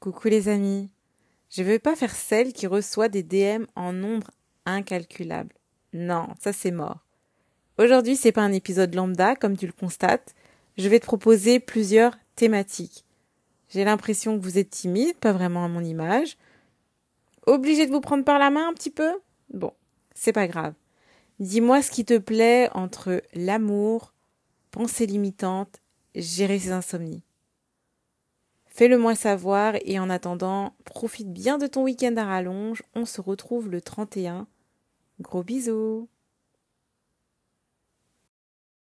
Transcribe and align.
Coucou 0.00 0.28
les 0.28 0.48
amis. 0.48 0.88
Je 1.50 1.62
veux 1.62 1.78
pas 1.78 1.94
faire 1.94 2.14
celle 2.14 2.54
qui 2.54 2.66
reçoit 2.66 3.10
des 3.10 3.22
DM 3.22 3.66
en 3.76 3.92
nombre 3.92 4.30
incalculable. 4.64 5.54
Non, 5.92 6.28
ça 6.40 6.54
c'est 6.54 6.70
mort. 6.70 7.04
Aujourd'hui, 7.76 8.16
c'est 8.16 8.32
pas 8.32 8.40
un 8.40 8.52
épisode 8.52 8.94
lambda, 8.94 9.36
comme 9.36 9.58
tu 9.58 9.66
le 9.66 9.74
constates. 9.74 10.34
Je 10.78 10.88
vais 10.88 11.00
te 11.00 11.04
proposer 11.04 11.60
plusieurs 11.60 12.16
thématiques. 12.34 13.04
J'ai 13.68 13.84
l'impression 13.84 14.38
que 14.38 14.42
vous 14.42 14.56
êtes 14.56 14.70
timide, 14.70 15.18
pas 15.18 15.34
vraiment 15.34 15.66
à 15.66 15.68
mon 15.68 15.84
image. 15.84 16.38
Obligé 17.46 17.84
de 17.84 17.92
vous 17.92 18.00
prendre 18.00 18.24
par 18.24 18.38
la 18.38 18.48
main 18.48 18.70
un 18.70 18.72
petit 18.72 18.88
peu? 18.88 19.12
Bon, 19.52 19.74
c'est 20.14 20.32
pas 20.32 20.48
grave. 20.48 20.72
Dis-moi 21.40 21.82
ce 21.82 21.90
qui 21.90 22.06
te 22.06 22.16
plaît 22.16 22.70
entre 22.72 23.22
l'amour, 23.34 24.14
pensée 24.70 25.04
limitante, 25.04 25.82
gérer 26.14 26.58
ses 26.58 26.72
insomnies. 26.72 27.22
Fais-le 28.72 28.98
moi 28.98 29.14
savoir 29.14 29.74
et 29.84 29.98
en 29.98 30.08
attendant, 30.08 30.74
profite 30.84 31.32
bien 31.32 31.58
de 31.58 31.66
ton 31.66 31.82
week-end 31.82 32.14
à 32.16 32.24
rallonge. 32.24 32.82
On 32.94 33.04
se 33.04 33.20
retrouve 33.20 33.68
le 33.68 33.80
31. 33.80 34.46
Gros 35.20 35.42
bisous 35.42 36.08